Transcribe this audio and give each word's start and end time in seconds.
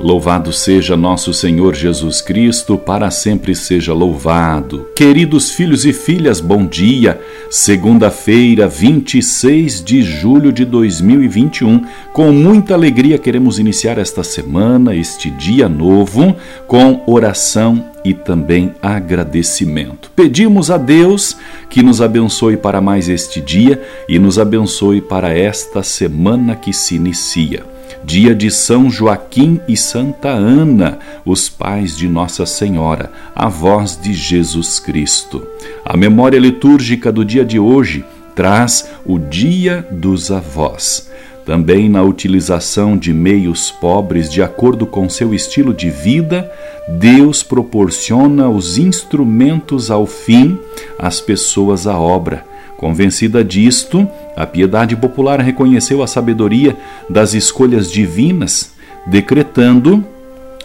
Louvado 0.00 0.52
seja 0.52 0.96
nosso 0.96 1.34
Senhor 1.34 1.74
Jesus 1.74 2.20
Cristo, 2.22 2.78
para 2.78 3.10
sempre 3.10 3.54
seja 3.54 3.92
louvado. 3.92 4.88
Queridos 4.96 5.50
filhos 5.50 5.84
e 5.84 5.92
filhas, 5.92 6.40
bom 6.40 6.66
dia. 6.66 7.20
Segunda-feira, 7.50 8.66
26 8.66 9.84
de 9.84 10.02
julho 10.02 10.50
de 10.50 10.64
2021. 10.64 11.84
Com 12.12 12.32
muita 12.32 12.74
alegria 12.74 13.18
queremos 13.18 13.58
iniciar 13.58 13.98
esta 13.98 14.24
semana, 14.24 14.94
este 14.94 15.30
dia 15.30 15.68
novo, 15.68 16.34
com 16.66 17.02
oração 17.06 17.84
e 18.02 18.14
também 18.14 18.74
agradecimento. 18.82 20.10
Pedimos 20.16 20.70
a 20.70 20.78
Deus 20.78 21.36
que 21.68 21.82
nos 21.82 22.00
abençoe 22.00 22.56
para 22.56 22.80
mais 22.80 23.08
este 23.08 23.40
dia 23.40 23.80
e 24.08 24.18
nos 24.18 24.38
abençoe 24.38 25.00
para 25.00 25.36
esta 25.36 25.82
semana 25.82 26.56
que 26.56 26.72
se 26.72 26.96
inicia 26.96 27.71
dia 28.04 28.34
de 28.34 28.50
São 28.50 28.90
Joaquim 28.90 29.60
e 29.68 29.76
Santa 29.76 30.28
Ana, 30.28 30.98
os 31.24 31.48
pais 31.48 31.96
de 31.96 32.08
Nossa 32.08 32.44
Senhora, 32.44 33.10
avós 33.34 33.98
de 34.00 34.12
Jesus 34.12 34.78
Cristo. 34.78 35.46
A 35.84 35.96
memória 35.96 36.38
litúrgica 36.38 37.12
do 37.12 37.24
dia 37.24 37.44
de 37.44 37.58
hoje 37.58 38.04
traz 38.34 38.90
o 39.04 39.18
Dia 39.18 39.86
dos 39.90 40.30
Avós. 40.30 41.10
Também 41.44 41.88
na 41.88 42.02
utilização 42.02 42.96
de 42.96 43.12
meios 43.12 43.70
pobres 43.70 44.30
de 44.30 44.42
acordo 44.42 44.86
com 44.86 45.08
seu 45.08 45.34
estilo 45.34 45.74
de 45.74 45.90
vida, 45.90 46.50
Deus 46.88 47.42
proporciona 47.42 48.48
os 48.48 48.78
instrumentos 48.78 49.90
ao 49.90 50.06
fim, 50.06 50.58
as 50.98 51.20
pessoas 51.20 51.86
à 51.86 51.98
obra 51.98 52.44
Convencida 52.82 53.44
disto, 53.44 54.08
a 54.36 54.46
piedade 54.46 54.96
popular 54.96 55.40
reconheceu 55.40 56.02
a 56.02 56.06
sabedoria 56.06 56.76
das 57.08 57.34
escolhas 57.34 57.90
divinas, 57.90 58.72
decretando 59.06 60.04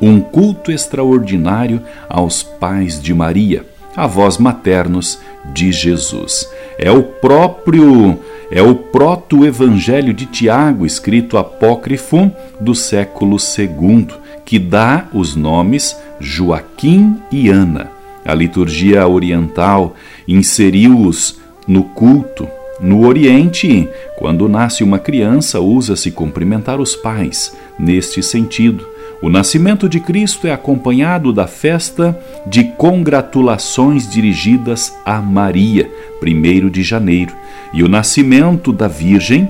um 0.00 0.20
culto 0.20 0.72
extraordinário 0.72 1.80
aos 2.08 2.42
pais 2.42 3.00
de 3.00 3.14
Maria, 3.14 3.64
avós 3.96 4.36
maternos 4.36 5.20
de 5.52 5.70
Jesus. 5.70 6.48
É 6.78 6.90
o 6.90 7.02
próprio 7.02 8.18
é 8.54 8.60
o 8.60 8.74
proto-evangelho 8.74 10.12
de 10.12 10.26
Tiago, 10.26 10.84
escrito 10.84 11.38
apócrifo 11.38 12.30
do 12.60 12.74
século 12.74 13.38
II, 13.38 14.08
que 14.44 14.58
dá 14.58 15.06
os 15.14 15.34
nomes 15.34 15.96
Joaquim 16.20 17.16
e 17.32 17.48
Ana. 17.48 17.90
A 18.22 18.34
liturgia 18.34 19.08
oriental 19.08 19.96
inseriu-os 20.28 21.40
no 21.66 21.84
culto, 21.84 22.46
no 22.80 23.06
Oriente, 23.06 23.88
quando 24.16 24.48
nasce 24.48 24.82
uma 24.82 24.98
criança, 24.98 25.60
usa-se 25.60 26.10
cumprimentar 26.10 26.80
os 26.80 26.96
pais. 26.96 27.56
Neste 27.78 28.22
sentido, 28.22 28.86
o 29.22 29.28
nascimento 29.28 29.88
de 29.88 30.00
Cristo 30.00 30.48
é 30.48 30.52
acompanhado 30.52 31.32
da 31.32 31.46
festa 31.46 32.18
de 32.44 32.64
congratulações 32.64 34.10
dirigidas 34.10 34.92
a 35.04 35.20
Maria, 35.20 35.88
1 36.20 36.68
de 36.68 36.82
janeiro, 36.82 37.32
e 37.72 37.84
o 37.84 37.88
nascimento 37.88 38.72
da 38.72 38.88
Virgem, 38.88 39.48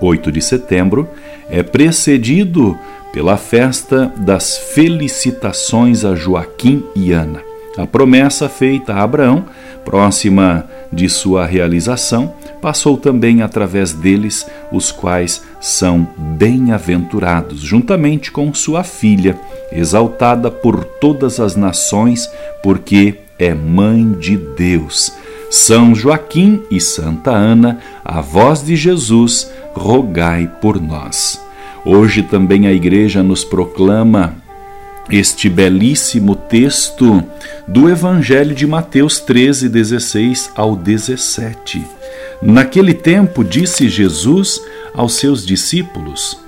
8 0.00 0.30
de 0.30 0.42
setembro, 0.42 1.08
é 1.48 1.62
precedido 1.62 2.78
pela 3.10 3.36
festa 3.36 4.12
das 4.18 4.58
felicitações 4.58 6.04
a 6.04 6.14
Joaquim 6.14 6.84
e 6.94 7.12
Ana. 7.12 7.40
A 7.78 7.86
promessa 7.86 8.48
feita 8.48 8.92
a 8.92 9.02
Abraão, 9.02 9.46
próxima 9.84 10.68
de 10.92 11.08
sua 11.08 11.46
realização, 11.46 12.34
passou 12.60 12.96
também 12.96 13.42
através 13.42 13.92
deles, 13.92 14.46
os 14.70 14.92
quais 14.92 15.42
são 15.60 16.06
bem-aventurados, 16.16 17.60
juntamente 17.60 18.30
com 18.30 18.52
sua 18.52 18.84
filha, 18.84 19.38
exaltada 19.72 20.50
por 20.50 20.84
todas 20.84 21.40
as 21.40 21.56
nações, 21.56 22.30
porque 22.62 23.16
é 23.38 23.54
mãe 23.54 24.12
de 24.12 24.36
Deus. 24.36 25.12
São 25.50 25.94
Joaquim 25.94 26.62
e 26.70 26.80
Santa 26.80 27.32
Ana, 27.32 27.78
avós 28.04 28.64
de 28.64 28.76
Jesus, 28.76 29.50
rogai 29.74 30.50
por 30.60 30.80
nós. 30.80 31.40
Hoje 31.84 32.22
também 32.22 32.66
a 32.66 32.72
Igreja 32.72 33.22
nos 33.22 33.42
proclama 33.42 34.34
este 35.10 35.48
belíssimo 35.48 36.36
texto 36.36 37.22
do 37.66 37.88
Evangelho 37.88 38.54
de 38.54 38.66
Mateus 38.66 39.18
13, 39.18 39.68
16 39.68 40.52
ao 40.54 40.76
17. 40.76 41.99
Naquele 42.42 42.94
tempo 42.94 43.44
disse 43.44 43.88
Jesus 43.88 44.60
aos 44.94 45.14
seus 45.14 45.44
discípulos: 45.44 46.38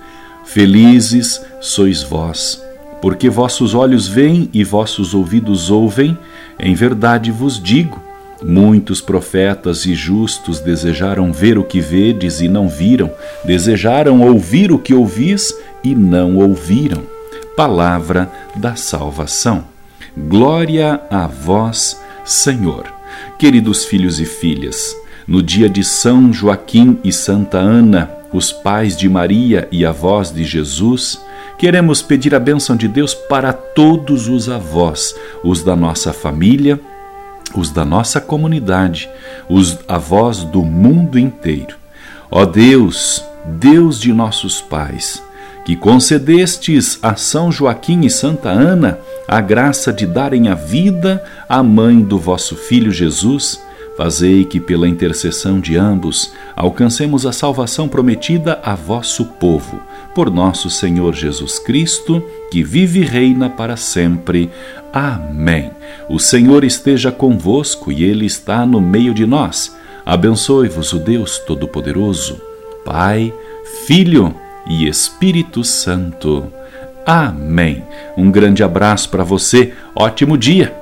Felizes 0.45 1.41
sois 1.61 2.03
vós, 2.03 2.63
porque 3.01 3.29
vossos 3.29 3.75
olhos 3.75 4.09
veem 4.09 4.49
e 4.53 4.65
vossos 4.65 5.15
ouvidos 5.15 5.71
ouvem, 5.71 6.17
em 6.59 6.75
verdade 6.75 7.31
vos 7.31 7.63
digo. 7.63 8.01
Muitos 8.43 9.01
profetas 9.01 9.87
e 9.87 9.95
justos 9.95 10.59
desejaram 10.59 11.33
ver 11.33 11.59
o 11.59 11.63
que 11.63 11.81
vedes 11.81 12.41
e 12.41 12.49
não 12.49 12.69
viram, 12.69 13.13
desejaram 13.45 14.21
ouvir 14.21 14.73
o 14.73 14.79
que 14.79 14.93
ouvis 14.93 15.55
e 15.85 15.95
não 15.95 16.37
ouviram 16.39 17.13
palavra 17.57 18.31
da 18.57 18.77
salvação. 18.77 19.65
Glória 20.17 21.01
a 21.11 21.27
vós, 21.27 22.01
Senhor. 22.25 22.93
Queridos 23.39 23.85
filhos 23.85 24.21
e 24.21 24.25
filhas, 24.25 24.95
no 25.27 25.43
dia 25.43 25.69
de 25.69 25.85
São 25.85 26.33
Joaquim 26.33 26.99
e 27.05 27.13
Santa 27.13 27.59
Ana, 27.59 28.11
os 28.33 28.51
pais 28.51 28.97
de 28.97 29.09
Maria 29.09 29.69
e 29.71 29.85
avós 29.85 30.33
de 30.33 30.45
Jesus, 30.45 31.21
queremos 31.59 32.03
pedir 32.03 32.35
a 32.35 32.41
bênção 32.41 32.75
de 32.77 32.89
Deus 32.89 33.15
para 33.15 33.53
todos 33.53 34.29
os 34.29 34.49
avós, 34.49 35.15
os 35.45 35.63
da 35.63 35.77
nossa 35.77 36.13
família, 36.13 36.81
os 37.55 37.71
da 37.71 37.85
nossa 37.85 38.21
comunidade, 38.21 39.09
os 39.49 39.79
avós 39.87 40.43
do 40.45 40.63
mundo 40.63 41.19
inteiro. 41.19 41.77
Ó 42.31 42.47
Deus, 42.47 43.23
Deus 43.45 44.01
de 44.01 44.13
nossos 44.13 44.61
pais, 44.61 45.23
que 45.65 45.77
concedestes 45.77 46.99
a 47.03 47.15
São 47.15 47.53
Joaquim 47.53 48.01
e 48.07 48.11
Santa 48.11 48.49
Ana 48.49 48.99
a 49.29 49.41
graça 49.41 49.93
de 49.93 50.07
darem 50.07 50.49
a 50.49 50.55
vida 50.55 51.23
à 51.49 51.63
mãe 51.63 52.01
do 52.01 52.19
vosso 52.19 52.57
Filho 52.57 52.91
Jesus, 52.91 53.61
fazei 53.97 54.45
que, 54.45 54.61
pela 54.61 54.89
intercessão 54.89 55.61
de 55.61 55.77
ambos, 55.77 56.33
alcancemos 56.57 57.27
a 57.27 57.33
salvação 57.33 57.89
prometida 57.89 58.61
a 58.63 58.75
vosso 58.75 59.25
povo, 59.25 59.81
por 60.15 60.31
nosso 60.31 60.69
Senhor 60.71 61.15
Jesus 61.15 61.59
Cristo, 61.59 62.23
que 62.51 62.63
vive 62.63 63.01
e 63.01 63.05
reina 63.05 63.49
para 63.49 63.77
sempre. 63.77 64.51
Amém. 64.93 65.71
O 66.09 66.19
Senhor 66.19 66.65
esteja 66.65 67.11
convosco 67.11 67.91
e 67.91 68.05
Ele 68.05 68.27
está 68.27 68.67
no 68.67 68.81
meio 68.81 69.15
de 69.15 69.27
nós. 69.27 69.75
Abençoe-vos 70.05 70.93
o 70.93 70.99
Deus 70.99 71.39
Todo-Poderoso, 71.39 72.41
Pai, 72.85 73.33
Filho 73.87 74.35
e 74.67 74.87
Espírito 74.87 75.65
Santo. 75.65 76.53
Amém. 77.07 77.85
Um 78.17 78.31
grande 78.31 78.63
abraço 78.63 79.09
para 79.09 79.25
você, 79.25 79.73
ótimo 79.95 80.37
dia. 80.37 80.82